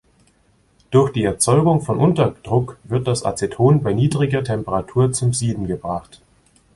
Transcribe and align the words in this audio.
Durch 0.89 1.11
die 1.13 1.23
Erzeugung 1.25 1.81
von 1.81 1.99
Unterdruck 1.99 2.79
wird 2.85 3.07
das 3.07 3.23
Azeton 3.23 3.83
bei 3.83 3.93
niedriger 3.93 4.43
Temperatur 4.43 5.11
zum 5.11 5.31
Sieden 5.31 5.67
gebracht. 5.67 6.19